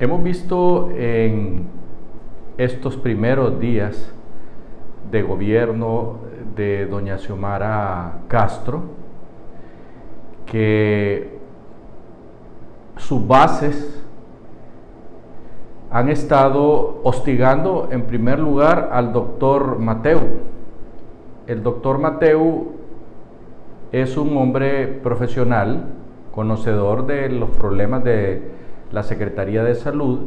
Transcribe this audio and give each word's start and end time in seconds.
Hemos 0.00 0.22
visto 0.22 0.90
en 0.96 1.66
estos 2.56 2.96
primeros 2.96 3.58
días 3.58 4.14
de 5.10 5.22
gobierno 5.22 6.18
de 6.54 6.86
doña 6.86 7.18
Xiomara 7.18 8.20
Castro 8.28 8.82
que 10.46 11.40
sus 12.96 13.26
bases 13.26 14.04
han 15.90 16.10
estado 16.10 17.00
hostigando 17.02 17.88
en 17.90 18.04
primer 18.04 18.38
lugar 18.38 18.90
al 18.92 19.12
doctor 19.12 19.80
Mateu. 19.80 20.20
El 21.48 21.64
doctor 21.64 21.98
Mateu 21.98 22.68
es 23.90 24.16
un 24.16 24.36
hombre 24.36 24.86
profesional, 24.86 25.86
conocedor 26.32 27.04
de 27.04 27.30
los 27.30 27.50
problemas 27.50 28.04
de 28.04 28.58
la 28.92 29.02
Secretaría 29.02 29.62
de 29.64 29.74
Salud 29.74 30.20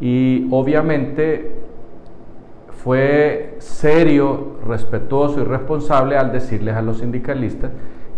y 0.00 0.48
obviamente 0.50 1.52
fue 2.82 3.54
serio, 3.58 4.58
respetuoso 4.66 5.40
y 5.40 5.44
responsable 5.44 6.18
al 6.18 6.32
decirles 6.32 6.74
a 6.74 6.82
los 6.82 6.98
sindicalistas 6.98 7.70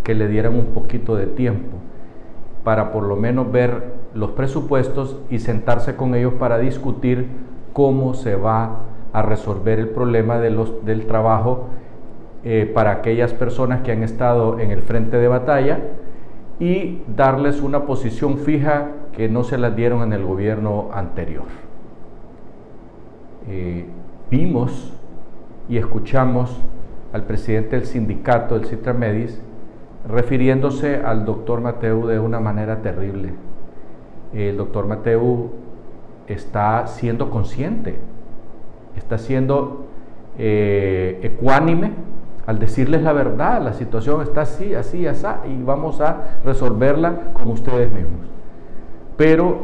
que 0.03 0.13
le 0.13 0.27
dieran 0.27 0.55
un 0.55 0.67
poquito 0.67 1.15
de 1.15 1.27
tiempo 1.27 1.77
para 2.63 2.91
por 2.91 3.03
lo 3.03 3.15
menos 3.15 3.49
ver 3.49 3.93
los 4.13 4.31
presupuestos 4.31 5.21
y 5.29 5.39
sentarse 5.39 5.95
con 5.95 6.15
ellos 6.15 6.33
para 6.33 6.57
discutir 6.57 7.27
cómo 7.71 8.13
se 8.13 8.35
va 8.35 8.79
a 9.13 9.21
resolver 9.21 9.79
el 9.79 9.87
problema 9.89 10.39
del 10.39 11.05
trabajo 11.07 11.67
eh, 12.43 12.69
para 12.73 12.91
aquellas 12.91 13.33
personas 13.33 13.81
que 13.83 13.93
han 13.93 14.03
estado 14.03 14.59
en 14.59 14.71
el 14.71 14.81
frente 14.81 15.17
de 15.17 15.27
batalla 15.27 15.79
y 16.59 17.03
darles 17.15 17.61
una 17.61 17.85
posición 17.85 18.37
fija 18.37 18.89
que 19.17 19.27
no 19.27 19.43
se 19.43 19.57
las 19.57 19.75
dieron 19.75 20.03
en 20.03 20.13
el 20.13 20.23
gobierno 20.23 20.89
anterior. 20.93 21.45
Eh, 23.49 23.87
vimos 24.29 24.93
y 25.67 25.77
escuchamos 25.77 26.55
al 27.11 27.23
presidente 27.23 27.77
del 27.77 27.87
sindicato 27.87 28.53
del 28.53 28.67
Citramedis 28.67 29.41
refiriéndose 30.07 30.97
al 30.97 31.25
doctor 31.25 31.61
Mateu 31.61 32.05
de 32.05 32.19
una 32.19 32.39
manera 32.39 32.83
terrible. 32.83 33.33
El 34.35 34.55
doctor 34.55 34.85
Mateu 34.85 35.49
está 36.27 36.85
siendo 36.85 37.31
consciente, 37.31 37.97
está 38.95 39.17
siendo 39.17 39.87
eh, 40.37 41.19
ecuánime 41.23 41.93
al 42.45 42.59
decirles 42.59 43.01
la 43.01 43.13
verdad, 43.13 43.63
la 43.63 43.73
situación 43.73 44.21
está 44.21 44.41
así, 44.41 44.75
así, 44.75 45.07
así, 45.07 45.25
y 45.47 45.63
vamos 45.63 46.01
a 46.01 46.39
resolverla 46.45 47.33
con 47.33 47.47
ustedes 47.47 47.91
mismos. 47.91 48.36
Pero 49.17 49.57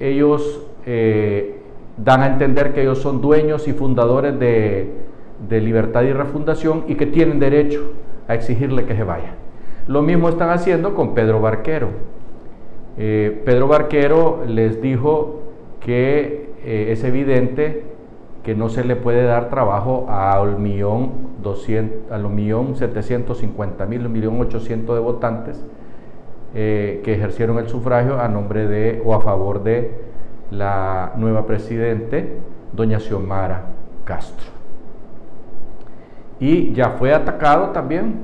ellos 0.00 0.62
eh, 0.84 1.60
dan 1.96 2.22
a 2.22 2.26
entender 2.26 2.74
que 2.74 2.82
ellos 2.82 2.98
son 2.98 3.20
dueños 3.20 3.66
y 3.68 3.72
fundadores 3.72 4.38
de, 4.38 5.06
Libertad 5.50 6.02
y 6.02 6.12
Refundación 6.12 6.84
y 6.88 6.96
que 6.96 7.06
tienen 7.06 7.38
derecho 7.38 7.92
a 8.28 8.34
exigirle 8.34 8.84
que 8.84 8.96
se 8.96 9.04
vaya. 9.04 9.34
Lo 9.86 10.02
mismo 10.02 10.28
están 10.28 10.50
haciendo 10.50 10.94
con 10.94 11.14
Pedro 11.14 11.40
Barquero. 11.40 11.88
Eh, 12.98 13.42
Pedro 13.44 13.68
Barquero 13.68 14.42
les 14.46 14.82
dijo 14.82 15.42
que 15.80 16.50
eh, 16.64 16.88
es 16.90 17.04
evidente 17.04 17.84
que 18.42 18.54
no 18.54 18.68
se 18.68 18.84
le 18.84 18.96
puede 18.96 19.24
dar 19.24 19.50
trabajo 19.50 20.06
al 20.08 20.58
millón, 20.58 21.10
200, 21.42 22.10
a 22.10 22.18
los 22.18 22.32
millón 22.32 22.76
750 22.76 23.86
mil, 23.86 24.08
millón 24.08 24.40
800 24.40 24.96
de 24.96 25.00
votantes 25.00 25.64
eh, 26.58 27.02
que 27.04 27.14
ejercieron 27.14 27.58
el 27.58 27.68
sufragio 27.68 28.18
a 28.18 28.28
nombre 28.28 28.66
de 28.66 29.02
o 29.04 29.14
a 29.14 29.20
favor 29.20 29.62
de 29.62 29.90
la 30.50 31.12
nueva 31.16 31.46
presidente, 31.46 32.38
doña 32.72 32.98
Xiomara 32.98 33.62
Castro. 34.04 34.46
Y 36.40 36.72
ya 36.72 36.90
fue 36.90 37.12
atacado 37.12 37.66
también, 37.72 38.20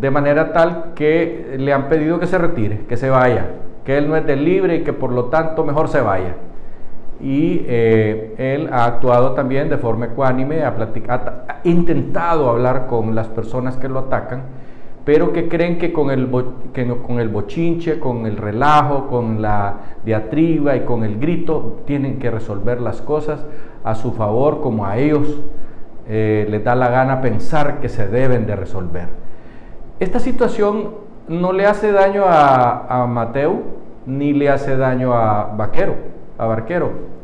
de 0.00 0.10
manera 0.10 0.52
tal 0.52 0.92
que 0.94 1.56
le 1.56 1.72
han 1.72 1.88
pedido 1.88 2.18
que 2.18 2.26
se 2.26 2.38
retire, 2.38 2.80
que 2.88 2.96
se 2.96 3.10
vaya, 3.10 3.46
que 3.84 3.96
él 3.96 4.08
no 4.08 4.16
es 4.16 4.26
del 4.26 4.44
libre 4.44 4.76
y 4.76 4.82
que 4.82 4.92
por 4.92 5.12
lo 5.12 5.26
tanto 5.26 5.64
mejor 5.64 5.88
se 5.88 6.00
vaya 6.00 6.34
y 7.22 7.64
eh, 7.66 8.34
él 8.38 8.70
ha 8.72 8.86
actuado 8.86 9.32
también 9.32 9.68
de 9.68 9.76
forma 9.76 10.06
ecuánime, 10.06 10.62
ha, 10.64 10.74
ha, 11.08 11.60
intentado 11.64 12.48
hablar 12.48 12.86
con 12.86 13.14
las 13.14 13.28
personas 13.28 13.76
que 13.76 13.88
lo 13.88 13.98
atacan, 14.00 14.42
pero 15.04 15.32
que 15.32 15.48
creen 15.48 15.78
que 15.78 15.92
con, 15.92 16.10
el 16.10 16.28
que 16.72 16.86
con 16.86 17.20
el 17.20 17.28
bochinche, 17.28 17.98
con 17.98 18.26
el 18.26 18.36
relajo, 18.36 19.06
con 19.08 19.40
la 19.40 19.76
diatriba 20.04 20.76
y 20.76 20.80
con 20.80 21.04
el 21.04 21.18
grito 21.18 21.80
tienen 21.86 22.18
que 22.18 22.30
resolver 22.30 22.80
las 22.80 23.00
cosas 23.00 23.44
a 23.82 23.94
su 23.94 24.12
favor 24.12 24.60
como 24.60 24.84
a 24.84 24.98
ellos 24.98 25.40
eh, 26.08 26.46
les 26.50 26.62
da 26.62 26.74
la 26.74 26.88
gana 26.88 27.20
pensar 27.20 27.80
que 27.80 27.88
se 27.88 28.08
deben 28.08 28.46
de 28.46 28.56
resolver. 28.56 29.08
Esta 30.00 30.18
situación 30.18 30.90
no 31.28 31.52
le 31.52 31.66
hace 31.66 31.92
daño 31.92 32.24
a, 32.24 33.02
a 33.02 33.06
Mateo 33.06 33.62
ni 34.06 34.32
le 34.32 34.48
hace 34.50 34.76
daño 34.76 35.14
a 35.14 35.54
Vaquero, 35.56 35.94
a 36.36 36.46
Barquero 36.46 37.20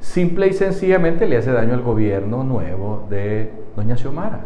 simple 0.00 0.48
y 0.48 0.52
sencillamente 0.52 1.26
le 1.26 1.36
hace 1.36 1.52
daño 1.52 1.74
al 1.74 1.82
gobierno 1.82 2.42
nuevo 2.42 3.06
de 3.08 3.52
doña 3.76 3.96
Xiomara. 3.96 4.40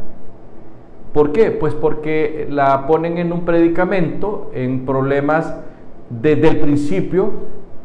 ¿Por 1.14 1.30
qué? 1.30 1.52
Pues 1.52 1.74
porque 1.74 2.48
la 2.50 2.88
ponen 2.88 3.18
en 3.18 3.32
un 3.32 3.44
predicamento, 3.44 4.50
en 4.52 4.84
problemas 4.84 5.54
desde 6.10 6.48
el 6.48 6.58
principio 6.58 7.30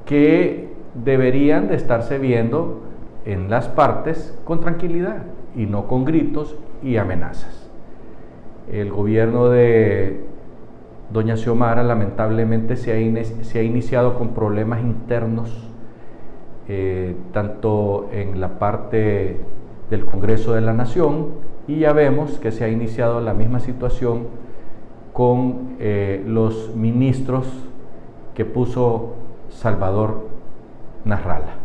que 0.08 0.70
deberían 0.96 1.68
de 1.68 1.76
estarse 1.76 2.18
viendo 2.18 2.82
en 3.26 3.52
las 3.52 3.68
partes 3.68 4.36
con 4.46 4.62
tranquilidad 4.62 5.26
y 5.56 5.68
no 5.68 5.86
con 5.86 6.06
gritos 6.06 6.56
y 6.82 6.98
amenazas. 6.98 7.70
El 8.72 8.90
gobierno 8.90 9.50
de 9.50 10.22
doña 11.14 11.38
Xiomara 11.38 11.84
lamentablemente 11.84 12.78
se 12.78 12.94
ha, 12.94 13.62
iniciado 13.62 14.18
con 14.18 14.30
problemas 14.30 14.82
internos 14.82 15.70
eh, 16.68 17.16
tanto 17.32 18.10
en 18.12 18.42
la 18.42 18.58
parte 18.58 19.38
del 19.92 20.06
Congreso 20.06 20.54
de 20.54 20.62
la 20.62 20.74
Nación 20.74 21.49
y 21.70 21.78
ya 21.78 21.94
vemos 21.94 22.40
que 22.40 22.52
se 22.52 22.64
ha 22.64 22.70
iniciado 22.70 23.22
la 23.22 23.36
misma 23.36 23.60
situación 23.60 24.24
con 25.14 25.76
eh, 25.80 26.24
los 26.26 26.76
ministros 26.76 27.46
que 28.34 28.44
puso 28.44 29.14
Salvador 29.50 30.30
Narrala. 31.06 31.58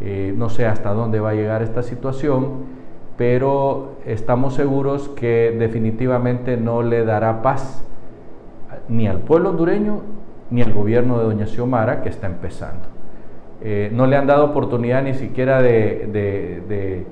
Eh, 0.00 0.32
no 0.36 0.48
sé 0.48 0.66
hasta 0.66 0.92
dónde 0.92 1.18
va 1.18 1.30
a 1.30 1.34
llegar 1.34 1.62
esta 1.62 1.82
situación, 1.82 2.66
pero 3.16 3.96
estamos 4.06 4.54
seguros 4.54 5.08
que 5.08 5.56
definitivamente 5.58 6.56
no 6.56 6.82
le 6.82 7.04
dará 7.04 7.42
paz 7.42 7.82
ni 8.88 9.08
al 9.08 9.18
pueblo 9.18 9.50
hondureño 9.50 10.02
ni 10.52 10.62
al 10.62 10.72
gobierno 10.72 11.18
de 11.18 11.24
Doña 11.24 11.46
Xiomara 11.46 12.00
que 12.00 12.10
está 12.10 12.28
empezando. 12.28 12.86
Eh, 13.60 13.90
no 13.92 14.06
le 14.06 14.16
han 14.16 14.28
dado 14.28 14.44
oportunidad 14.44 15.02
ni 15.02 15.14
siquiera 15.14 15.60
de, 15.62 17.06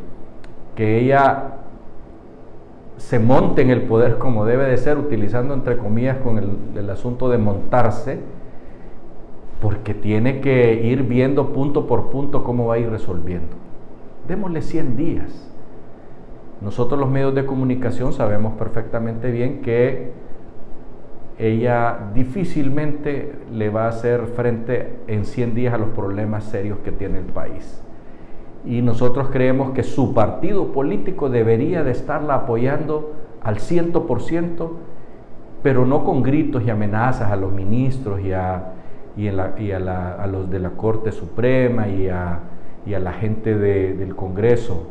que 0.77 0.99
ella 1.01 1.64
se 2.97 3.19
monte 3.19 3.63
en 3.63 3.71
el 3.71 3.83
poder 3.83 4.19
como 4.19 4.45
debe 4.45 4.65
de 4.65 4.77
ser, 4.77 4.99
utilizando 4.99 5.55
entre 5.55 5.77
comillas 5.77 6.19
con 6.19 6.39
el, 6.39 6.91
asunto 6.91 7.29
de 7.29 7.39
montarse, 7.39 8.21
porque 9.61 9.95
tiene 9.95 10.41
que 10.41 10.75
ir 10.83 11.03
viendo 11.05 11.53
punto 11.53 11.87
por 11.87 12.11
punto 12.11 12.45
cómo 12.45 12.67
va 12.67 12.75
a 12.75 12.79
ir 12.79 12.91
resolviendo. 12.91 13.57
Démosle 14.29 14.63
100 14.63 14.97
días. 14.97 15.51
Nosotros 16.61 16.99
los 16.99 17.11
medios 17.11 17.35
de 17.35 17.45
comunicación 17.47 18.13
sabemos 18.13 18.55
perfectamente 18.55 19.31
bien 19.31 19.61
que 19.61 20.13
ella 21.39 22.11
difícilmente 22.15 23.33
le 23.53 23.71
va 23.71 23.87
a 23.87 23.89
hacer 23.89 24.27
frente 24.29 24.97
en 25.09 25.25
100 25.25 25.55
días 25.55 25.75
a 25.75 25.79
los 25.79 25.89
problemas 25.91 26.45
serios 26.45 26.79
que 26.85 26.93
tiene 26.93 27.19
el 27.19 27.25
país. 27.25 27.83
Y 28.65 28.81
nosotros 28.83 29.29
creemos 29.31 29.73
que 29.73 29.83
su 29.83 30.15
partido 30.15 30.73
político 30.73 31.29
debería 31.29 31.85
de 31.85 31.91
estarla 31.91 32.35
apoyando 32.35 33.13
al 33.43 33.57
100%, 33.57 34.71
pero 35.63 35.85
no 35.87 36.05
con 36.05 36.23
gritos 36.23 36.63
y 36.65 36.71
amenazas 36.71 37.31
a 37.31 37.37
los 37.37 37.53
ministros 37.53 38.21
y 38.21 38.33
a, 38.33 38.73
y 39.17 39.29
a, 39.29 40.27
los 40.27 40.51
de 40.51 40.59
la 40.59 40.71
Corte 40.71 41.13
Suprema 41.13 41.89
y 41.89 42.09
a, 42.09 42.41
la 42.87 43.13
gente 43.13 43.57
del 43.57 44.15
Congreso, 44.17 44.87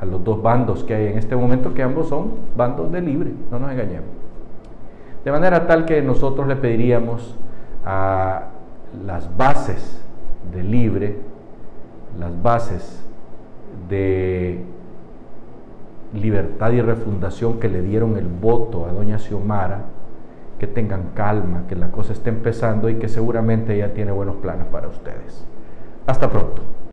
a 0.00 0.04
los 0.04 0.22
dos 0.22 0.42
bandos 0.42 0.84
que 0.84 0.94
hay 0.94 1.06
en 1.06 1.18
este 1.18 1.36
momento, 1.36 1.72
que 1.72 1.82
ambos 1.82 2.08
son 2.08 2.32
bandos 2.56 2.92
de 2.92 3.00
libre, 3.00 3.30
no 3.50 3.58
nos 3.58 3.70
engañemos. 3.72 4.08
De 5.24 5.32
manera 5.32 5.66
tal 5.66 5.86
que 5.86 6.02
nosotros 6.02 6.46
le 6.46 6.56
pediríamos 6.56 7.36
a 7.86 8.48
las 9.06 9.34
bases 9.36 10.02
de 10.52 10.62
Libre, 10.62 11.16
las 12.18 12.42
bases 12.42 13.04
de 13.88 14.64
libertad 16.12 16.72
y 16.72 16.80
refundación 16.80 17.58
que 17.58 17.68
le 17.68 17.82
dieron 17.82 18.16
el 18.16 18.28
voto 18.28 18.86
a 18.86 18.92
doña 18.92 19.18
Xiomara, 19.18 19.82
que 20.58 20.66
tengan 20.66 21.10
calma, 21.14 21.64
que 21.68 21.74
la 21.74 21.90
cosa 21.90 22.12
esté 22.12 22.30
empezando 22.30 22.88
y 22.88 22.96
que 22.96 23.08
seguramente 23.08 23.74
ella 23.74 23.92
tiene 23.92 24.12
buenos 24.12 24.36
planes 24.36 24.66
para 24.66 24.88
ustedes. 24.88 25.44
Hasta 26.06 26.30
pronto. 26.30 26.83